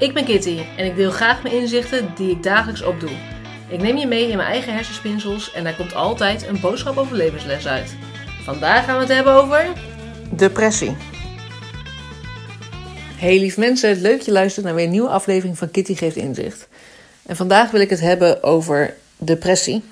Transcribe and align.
Ik 0.00 0.14
ben 0.14 0.24
Kitty 0.24 0.58
en 0.76 0.84
ik 0.84 0.96
deel 0.96 1.10
graag 1.10 1.42
mijn 1.42 1.54
inzichten 1.54 2.12
die 2.16 2.30
ik 2.30 2.42
dagelijks 2.42 2.82
opdoe. 2.82 3.10
Ik 3.68 3.82
neem 3.82 3.96
je 3.96 4.06
mee 4.06 4.28
in 4.28 4.36
mijn 4.36 4.48
eigen 4.48 4.74
hersenspinsels 4.74 5.52
en 5.52 5.64
daar 5.64 5.76
komt 5.76 5.94
altijd 5.94 6.46
een 6.46 6.60
boodschap 6.60 6.96
over 6.96 7.16
levensles 7.16 7.66
uit. 7.66 7.94
Vandaag 8.44 8.84
gaan 8.84 8.94
we 8.94 9.00
het 9.00 9.12
hebben 9.12 9.32
over 9.32 9.66
depressie. 10.30 10.96
Hey 13.16 13.38
lief 13.38 13.56
mensen, 13.56 14.00
leuk 14.00 14.16
dat 14.16 14.24
je 14.24 14.32
luistert 14.32 14.64
naar 14.64 14.74
weer 14.74 14.84
een 14.84 14.90
nieuwe 14.90 15.08
aflevering 15.08 15.58
van 15.58 15.70
Kitty 15.70 15.94
Geeft 15.94 16.16
Inzicht. 16.16 16.68
En 17.26 17.36
vandaag 17.36 17.70
wil 17.70 17.80
ik 17.80 17.90
het 17.90 18.00
hebben 18.00 18.42
over 18.42 18.94
depressie. 19.18 19.82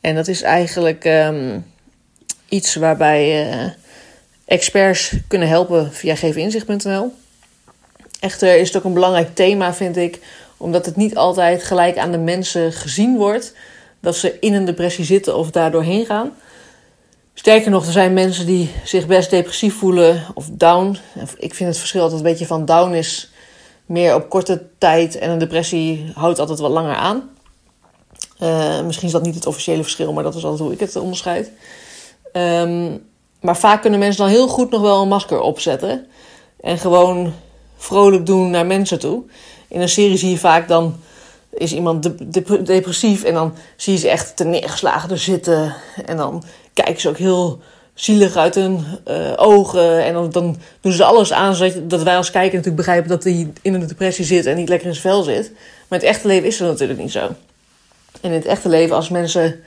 En 0.00 0.14
dat 0.14 0.28
is 0.28 0.42
eigenlijk 0.42 1.04
ehm, 1.04 1.58
iets 2.48 2.74
waarbij 2.74 3.50
uh, 3.50 3.70
experts 4.44 5.16
kunnen 5.28 5.48
helpen 5.48 5.92
via 5.92 6.14
geveninzicht.nl. 6.14 7.12
Echter 8.20 8.56
is 8.58 8.68
het 8.68 8.76
ook 8.76 8.84
een 8.84 8.92
belangrijk 8.92 9.34
thema, 9.34 9.74
vind 9.74 9.96
ik, 9.96 10.20
omdat 10.56 10.86
het 10.86 10.96
niet 10.96 11.16
altijd 11.16 11.64
gelijk 11.64 11.98
aan 11.98 12.12
de 12.12 12.18
mensen 12.18 12.72
gezien 12.72 13.16
wordt 13.16 13.54
dat 14.00 14.16
ze 14.16 14.38
in 14.40 14.54
een 14.54 14.64
depressie 14.64 15.04
zitten 15.04 15.36
of 15.36 15.50
daar 15.50 15.70
doorheen 15.70 16.06
gaan. 16.06 16.32
Sterker 17.34 17.70
nog, 17.70 17.86
er 17.86 17.92
zijn 17.92 18.12
mensen 18.12 18.46
die 18.46 18.70
zich 18.84 19.06
best 19.06 19.30
depressief 19.30 19.78
voelen 19.78 20.22
of 20.34 20.48
down. 20.50 20.98
Ik 21.36 21.54
vind 21.54 21.68
het 21.68 21.78
verschil 21.78 22.00
altijd 22.00 22.20
een 22.20 22.26
beetje 22.26 22.46
van 22.46 22.64
down 22.64 22.92
is 22.92 23.30
meer 23.86 24.14
op 24.14 24.28
korte 24.28 24.62
tijd 24.78 25.18
en 25.18 25.30
een 25.30 25.38
depressie 25.38 26.12
houdt 26.14 26.38
altijd 26.38 26.58
wat 26.58 26.70
langer 26.70 26.94
aan. 26.94 27.30
Uh, 28.42 28.82
misschien 28.82 29.06
is 29.06 29.12
dat 29.12 29.22
niet 29.22 29.34
het 29.34 29.46
officiële 29.46 29.82
verschil, 29.82 30.12
maar 30.12 30.22
dat 30.22 30.34
is 30.34 30.44
altijd 30.44 30.62
hoe 30.62 30.72
ik 30.72 30.80
het 30.80 30.96
onderscheid. 30.96 31.50
Um, 32.32 33.04
maar 33.40 33.56
vaak 33.56 33.80
kunnen 33.80 33.98
mensen 33.98 34.24
dan 34.24 34.32
heel 34.32 34.48
goed 34.48 34.70
nog 34.70 34.80
wel 34.80 35.02
een 35.02 35.08
masker 35.08 35.40
opzetten. 35.40 36.06
En 36.60 36.78
gewoon 36.78 37.32
vrolijk 37.76 38.26
doen 38.26 38.50
naar 38.50 38.66
mensen 38.66 38.98
toe. 38.98 39.22
In 39.68 39.80
een 39.80 39.88
serie 39.88 40.16
zie 40.16 40.30
je 40.30 40.38
vaak 40.38 40.68
dan 40.68 40.96
is 41.50 41.72
iemand 41.72 42.02
de, 42.02 42.62
depressief 42.62 43.24
en 43.24 43.34
dan 43.34 43.54
zie 43.76 43.92
je 43.92 43.98
ze 43.98 44.08
echt 44.08 44.36
te 44.36 44.44
neergeslagen 44.44 45.10
er 45.10 45.18
zitten. 45.18 45.74
En 46.06 46.16
dan 46.16 46.44
kijken 46.72 47.00
ze 47.00 47.08
ook 47.08 47.18
heel 47.18 47.60
zielig 47.94 48.36
uit 48.36 48.54
hun 48.54 48.84
uh, 49.08 49.32
ogen. 49.36 50.04
En 50.04 50.12
dan, 50.12 50.30
dan, 50.30 50.56
doen 50.80 50.92
ze 50.92 51.04
alles 51.04 51.32
aan 51.32 51.54
zodat 51.54 51.90
dat 51.90 52.02
wij 52.02 52.16
als 52.16 52.30
kijker 52.30 52.56
natuurlijk 52.56 52.76
begrijpen 52.76 53.08
dat 53.08 53.24
hij 53.24 53.52
in 53.62 53.74
een 53.74 53.86
depressie 53.86 54.24
zit 54.24 54.46
en 54.46 54.56
niet 54.56 54.68
lekker 54.68 54.88
in 54.88 54.94
zijn 54.94 55.14
vel 55.14 55.22
zit. 55.22 55.50
Maar 55.88 56.00
in 56.00 56.06
het 56.06 56.16
echte 56.16 56.26
leven 56.26 56.48
is 56.48 56.56
dat 56.56 56.68
natuurlijk 56.68 56.98
niet 56.98 57.12
zo. 57.12 57.24
En 58.20 58.30
in 58.30 58.32
het 58.32 58.44
echte 58.44 58.68
leven, 58.68 58.96
als 58.96 59.08
mensen 59.08 59.60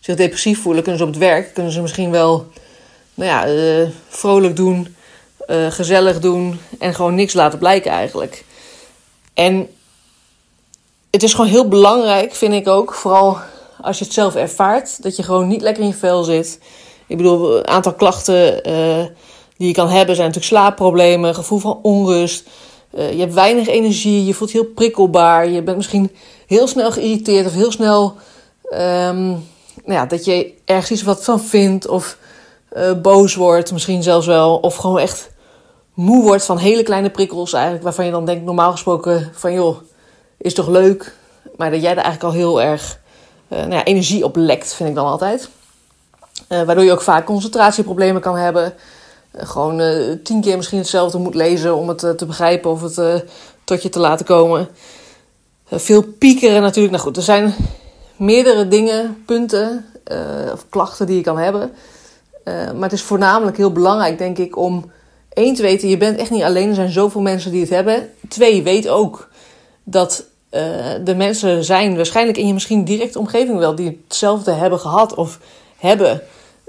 zich 0.00 0.16
depressief 0.16 0.62
voelen, 0.62 0.82
kunnen 0.82 1.00
ze 1.00 1.06
op 1.06 1.12
het 1.12 1.22
werk, 1.22 1.54
kunnen 1.54 1.72
ze 1.72 1.80
misschien 1.80 2.10
wel 2.10 2.46
nou 3.14 3.30
ja, 3.30 3.48
uh, 3.48 3.88
vrolijk 4.08 4.56
doen, 4.56 4.96
uh, 5.46 5.70
gezellig 5.70 6.20
doen 6.20 6.60
en 6.78 6.94
gewoon 6.94 7.14
niks 7.14 7.32
laten 7.32 7.58
blijken 7.58 7.90
eigenlijk. 7.90 8.44
En 9.34 9.68
het 11.10 11.22
is 11.22 11.34
gewoon 11.34 11.50
heel 11.50 11.68
belangrijk, 11.68 12.34
vind 12.34 12.54
ik 12.54 12.68
ook, 12.68 12.94
vooral 12.94 13.38
als 13.80 13.98
je 13.98 14.04
het 14.04 14.12
zelf 14.12 14.34
ervaart, 14.34 15.02
dat 15.02 15.16
je 15.16 15.22
gewoon 15.22 15.48
niet 15.48 15.62
lekker 15.62 15.82
in 15.82 15.88
je 15.88 15.94
vel 15.94 16.22
zit. 16.22 16.58
Ik 17.06 17.16
bedoel, 17.16 17.58
een 17.58 17.68
aantal 17.68 17.94
klachten 17.94 18.68
uh, 18.68 19.04
die 19.56 19.68
je 19.68 19.74
kan 19.74 19.88
hebben 19.88 20.14
zijn 20.14 20.28
natuurlijk 20.28 20.54
slaapproblemen, 20.54 21.34
gevoel 21.34 21.58
van 21.58 21.78
onrust. 21.82 22.48
Uh, 22.94 23.12
je 23.12 23.18
hebt 23.18 23.34
weinig 23.34 23.68
energie, 23.68 24.24
je 24.24 24.34
voelt 24.34 24.50
heel 24.50 24.64
prikkelbaar. 24.64 25.48
Je 25.48 25.62
bent 25.62 25.76
misschien 25.76 26.10
heel 26.46 26.66
snel 26.66 26.92
geïrriteerd 26.92 27.46
of 27.46 27.52
heel 27.52 27.72
snel 27.72 28.14
um, 28.72 29.26
nou 29.84 29.98
ja, 29.98 30.06
dat 30.06 30.24
je 30.24 30.52
ergens 30.64 30.90
iets 30.90 31.02
wat 31.02 31.24
van 31.24 31.40
vindt 31.40 31.88
of 31.88 32.18
boos 33.02 33.34
wordt, 33.34 33.72
misschien 33.72 34.02
zelfs 34.02 34.26
wel. 34.26 34.56
Of 34.56 34.76
gewoon 34.76 34.98
echt 34.98 35.30
moe 35.94 36.22
wordt 36.22 36.44
van 36.44 36.58
hele 36.58 36.82
kleine 36.82 37.10
prikkels 37.10 37.52
eigenlijk. 37.52 37.84
Waarvan 37.84 38.04
je 38.04 38.10
dan 38.10 38.26
denkt 38.26 38.44
normaal 38.44 38.70
gesproken 38.70 39.30
van 39.32 39.52
joh, 39.52 39.76
is 40.36 40.54
toch 40.54 40.68
leuk. 40.68 41.14
Maar 41.56 41.70
dat 41.70 41.80
jij 41.80 41.90
er 41.90 42.02
eigenlijk 42.02 42.24
al 42.24 42.40
heel 42.40 42.62
erg 42.62 43.00
uh, 43.48 43.58
nou 43.58 43.72
ja, 43.72 43.84
energie 43.84 44.24
op 44.24 44.36
lekt, 44.36 44.74
vind 44.74 44.88
ik 44.88 44.94
dan 44.94 45.06
altijd. 45.06 45.48
Uh, 46.48 46.62
waardoor 46.62 46.84
je 46.84 46.92
ook 46.92 47.00
vaak 47.00 47.24
concentratieproblemen 47.24 48.20
kan 48.20 48.36
hebben. 48.36 48.74
gewoon 49.36 49.80
tien 50.22 50.40
keer 50.40 50.56
misschien 50.56 50.78
hetzelfde 50.78 51.18
moet 51.18 51.34
lezen 51.34 51.76
om 51.76 51.88
het 51.88 51.98
te 51.98 52.26
begrijpen 52.26 52.70
of 52.70 52.82
het 52.82 53.24
tot 53.64 53.82
je 53.82 53.88
te 53.88 53.98
laten 53.98 54.26
komen. 54.26 54.68
veel 55.70 56.02
piekeren 56.02 56.62
natuurlijk. 56.62 56.92
Nou 56.92 57.04
goed, 57.04 57.16
er 57.16 57.22
zijn 57.22 57.54
meerdere 58.16 58.68
dingen, 58.68 59.22
punten 59.26 59.86
of 60.52 60.66
klachten 60.68 61.06
die 61.06 61.16
je 61.16 61.22
kan 61.22 61.38
hebben. 61.38 61.72
Maar 62.44 62.82
het 62.82 62.92
is 62.92 63.02
voornamelijk 63.02 63.56
heel 63.56 63.72
belangrijk, 63.72 64.18
denk 64.18 64.38
ik, 64.38 64.56
om 64.56 64.90
één 65.34 65.54
te 65.54 65.62
weten: 65.62 65.88
je 65.88 65.96
bent 65.96 66.18
echt 66.18 66.30
niet 66.30 66.42
alleen. 66.42 66.68
Er 66.68 66.74
zijn 66.74 66.90
zoveel 66.90 67.20
mensen 67.20 67.50
die 67.50 67.60
het 67.60 67.70
hebben. 67.70 68.10
Twee, 68.28 68.62
weet 68.62 68.88
ook 68.88 69.28
dat 69.84 70.24
uh, 70.50 70.60
de 71.04 71.14
mensen 71.14 71.64
zijn 71.64 71.96
waarschijnlijk 71.96 72.38
in 72.38 72.46
je 72.46 72.52
misschien 72.52 72.84
directe 72.84 73.18
omgeving 73.18 73.58
wel 73.58 73.74
die 73.74 74.02
hetzelfde 74.06 74.52
hebben 74.52 74.80
gehad 74.80 75.14
of 75.14 75.38
hebben, 75.76 76.22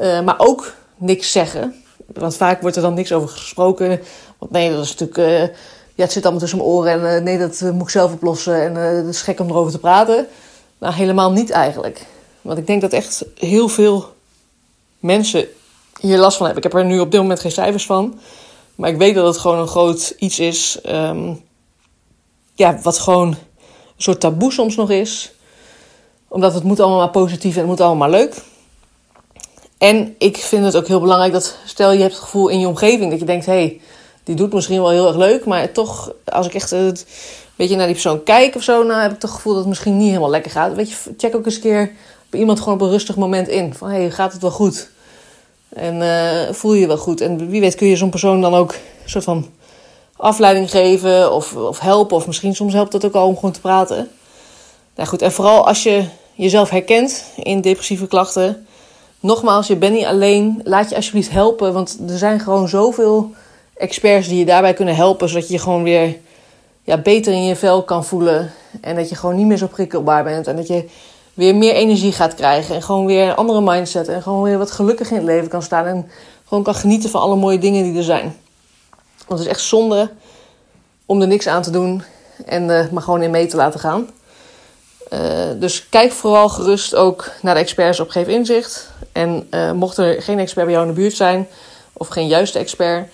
uh, 0.00 0.20
maar 0.20 0.38
ook 0.38 0.74
niks 0.96 1.32
zeggen. 1.32 1.74
Want 2.06 2.36
vaak 2.36 2.60
wordt 2.60 2.76
er 2.76 2.82
dan 2.82 2.94
niks 2.94 3.12
over 3.12 3.28
gesproken. 3.28 4.00
Want 4.38 4.50
nee, 4.50 4.70
dat 4.70 4.84
is 4.84 4.94
natuurlijk. 4.96 5.52
ja, 5.94 6.02
het 6.02 6.12
zit 6.12 6.22
allemaal 6.22 6.40
tussen 6.40 6.58
mijn 6.58 6.70
oren 6.70 7.08
en 7.08 7.22
nee, 7.22 7.38
dat 7.38 7.60
moet 7.60 7.82
ik 7.82 7.88
zelf 7.88 8.12
oplossen. 8.12 8.62
En 8.62 8.74
het 8.74 9.06
is 9.06 9.22
gek 9.22 9.40
om 9.40 9.48
erover 9.48 9.72
te 9.72 9.78
praten. 9.78 10.26
Nou, 10.78 10.94
helemaal 10.94 11.32
niet 11.32 11.50
eigenlijk. 11.50 12.06
Want 12.40 12.58
ik 12.58 12.66
denk 12.66 12.80
dat 12.80 12.92
echt 12.92 13.24
heel 13.34 13.68
veel 13.68 14.12
mensen 14.98 15.46
hier 16.00 16.18
last 16.18 16.36
van 16.36 16.46
heb. 16.46 16.56
Ik 16.56 16.62
heb 16.62 16.74
er 16.74 16.84
nu 16.84 17.00
op 17.00 17.10
dit 17.10 17.20
moment 17.20 17.40
geen 17.40 17.52
cijfers 17.52 17.86
van. 17.86 18.20
Maar 18.82 18.90
ik 18.90 18.96
weet 18.96 19.14
dat 19.14 19.26
het 19.26 19.38
gewoon 19.38 19.58
een 19.58 19.68
groot 19.68 20.14
iets 20.18 20.38
is. 20.38 20.78
Um, 20.86 21.40
ja, 22.54 22.78
wat 22.82 22.98
gewoon 22.98 23.28
een 23.28 23.36
soort 23.96 24.20
taboe 24.20 24.52
soms 24.52 24.76
nog 24.76 24.90
is. 24.90 25.32
Omdat 26.28 26.54
het 26.54 26.62
moet 26.62 26.80
allemaal 26.80 26.98
maar 26.98 27.10
positief 27.10 27.52
en 27.52 27.58
het 27.58 27.68
moet 27.68 27.80
allemaal 27.80 28.08
maar 28.08 28.20
leuk. 28.20 28.42
En 29.78 30.14
ik 30.18 30.36
vind 30.36 30.64
het 30.64 30.76
ook 30.76 30.86
heel 30.86 31.00
belangrijk 31.00 31.32
dat, 31.32 31.56
stel 31.64 31.92
je 31.92 32.00
hebt 32.00 32.12
het 32.12 32.22
gevoel 32.22 32.48
in 32.48 32.60
je 32.60 32.68
omgeving 32.68 33.10
dat 33.10 33.20
je 33.20 33.26
denkt: 33.26 33.46
hé, 33.46 33.52
hey, 33.52 33.80
die 34.24 34.34
doet 34.34 34.52
misschien 34.52 34.80
wel 34.80 34.90
heel 34.90 35.06
erg 35.06 35.16
leuk. 35.16 35.44
Maar 35.44 35.72
toch, 35.72 36.12
als 36.24 36.46
ik 36.46 36.54
echt 36.54 36.70
een 36.70 36.96
beetje 37.56 37.76
naar 37.76 37.86
die 37.86 37.94
persoon 37.94 38.22
kijk 38.22 38.54
of 38.54 38.62
zo, 38.62 38.82
nou 38.82 39.00
heb 39.00 39.12
ik 39.12 39.18
toch 39.18 39.30
het 39.30 39.38
gevoel 39.38 39.52
dat 39.52 39.62
het 39.62 39.70
misschien 39.70 39.96
niet 39.96 40.08
helemaal 40.08 40.30
lekker 40.30 40.50
gaat. 40.50 40.74
Weet 40.74 40.90
je, 40.90 40.96
check 41.16 41.36
ook 41.36 41.44
eens 41.44 41.54
een 41.54 41.60
keer 41.60 41.92
bij 42.30 42.40
iemand 42.40 42.58
gewoon 42.58 42.74
op 42.74 42.80
een 42.80 42.90
rustig 42.90 43.16
moment 43.16 43.48
in. 43.48 43.74
Van 43.74 43.88
hé, 43.90 44.00
hey, 44.00 44.10
gaat 44.10 44.32
het 44.32 44.42
wel 44.42 44.50
goed? 44.50 44.90
En 45.74 45.96
uh, 45.96 46.54
voel 46.54 46.74
je 46.74 46.80
je 46.80 46.86
wel 46.86 46.96
goed. 46.96 47.20
En 47.20 47.48
wie 47.48 47.60
weet 47.60 47.74
kun 47.74 47.86
je 47.86 47.96
zo'n 47.96 48.10
persoon 48.10 48.40
dan 48.40 48.54
ook 48.54 48.72
een 48.72 49.10
soort 49.10 49.24
van 49.24 49.46
afleiding 50.16 50.70
geven 50.70 51.32
of, 51.32 51.56
of 51.56 51.78
helpen. 51.78 52.16
Of 52.16 52.26
misschien 52.26 52.54
soms 52.54 52.72
helpt 52.72 52.92
het 52.92 53.04
ook 53.04 53.14
al 53.14 53.26
om 53.26 53.34
gewoon 53.34 53.52
te 53.52 53.60
praten. 53.60 54.08
Nou 54.94 55.08
goed, 55.08 55.22
en 55.22 55.32
vooral 55.32 55.66
als 55.66 55.82
je 55.82 56.04
jezelf 56.34 56.70
herkent 56.70 57.24
in 57.36 57.60
depressieve 57.60 58.06
klachten. 58.06 58.66
Nogmaals, 59.20 59.66
je 59.66 59.76
bent 59.76 59.94
niet 59.94 60.04
alleen. 60.04 60.60
Laat 60.64 60.88
je 60.88 60.96
alsjeblieft 60.96 61.30
helpen. 61.30 61.72
Want 61.72 61.98
er 62.08 62.18
zijn 62.18 62.40
gewoon 62.40 62.68
zoveel 62.68 63.30
experts 63.74 64.28
die 64.28 64.38
je 64.38 64.44
daarbij 64.44 64.74
kunnen 64.74 64.96
helpen. 64.96 65.28
Zodat 65.28 65.46
je 65.46 65.52
je 65.52 65.60
gewoon 65.60 65.82
weer 65.82 66.16
ja, 66.82 66.98
beter 66.98 67.32
in 67.32 67.44
je 67.44 67.56
vel 67.56 67.82
kan 67.82 68.04
voelen. 68.04 68.52
En 68.80 68.96
dat 68.96 69.08
je 69.08 69.14
gewoon 69.14 69.36
niet 69.36 69.46
meer 69.46 69.56
zo 69.56 69.66
prikkelbaar 69.66 70.24
bent. 70.24 70.46
En 70.46 70.56
dat 70.56 70.66
je 70.66 70.88
weer 71.34 71.56
meer 71.56 71.74
energie 71.74 72.12
gaat 72.12 72.34
krijgen. 72.34 72.74
En 72.74 72.82
gewoon 72.82 73.06
weer 73.06 73.28
een 73.28 73.36
andere 73.36 73.60
mindset. 73.60 74.08
En 74.08 74.22
gewoon 74.22 74.42
weer 74.42 74.58
wat 74.58 74.70
gelukkig 74.70 75.10
in 75.10 75.16
het 75.16 75.24
leven 75.24 75.48
kan 75.48 75.62
staan. 75.62 75.86
En 75.86 76.10
gewoon 76.46 76.62
kan 76.62 76.74
genieten 76.74 77.10
van 77.10 77.20
alle 77.20 77.36
mooie 77.36 77.58
dingen 77.58 77.82
die 77.82 77.96
er 77.96 78.04
zijn. 78.04 78.36
Want 79.26 79.40
het 79.40 79.48
is 79.48 79.56
echt 79.56 79.60
zonde 79.60 80.10
om 81.06 81.20
er 81.20 81.26
niks 81.26 81.46
aan 81.46 81.62
te 81.62 81.70
doen. 81.70 82.02
En 82.46 82.68
uh, 82.68 82.88
maar 82.90 83.02
gewoon 83.02 83.22
in 83.22 83.30
mee 83.30 83.46
te 83.46 83.56
laten 83.56 83.80
gaan. 83.80 84.10
Uh, 85.12 85.20
dus 85.56 85.88
kijk 85.88 86.12
vooral 86.12 86.48
gerust 86.48 86.94
ook 86.94 87.30
naar 87.42 87.54
de 87.54 87.60
experts 87.60 88.00
op 88.00 88.08
Geef 88.08 88.26
Inzicht. 88.26 88.90
En 89.12 89.46
uh, 89.50 89.72
mocht 89.72 89.96
er 89.96 90.22
geen 90.22 90.38
expert 90.38 90.66
bij 90.66 90.74
jou 90.74 90.88
in 90.88 90.94
de 90.94 91.00
buurt 91.00 91.16
zijn. 91.16 91.48
Of 91.92 92.08
geen 92.08 92.26
juiste 92.26 92.58
expert. 92.58 93.08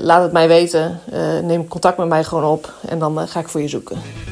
laat 0.00 0.22
het 0.22 0.32
mij 0.32 0.48
weten. 0.48 1.00
neem 1.42 1.68
contact 1.68 1.98
met 1.98 2.08
mij 2.08 2.24
gewoon 2.24 2.44
op. 2.44 2.72
En 2.88 2.98
dan 2.98 3.28
ga 3.28 3.40
ik 3.40 3.48
voor 3.48 3.60
je 3.60 3.68
zoeken. 3.68 4.31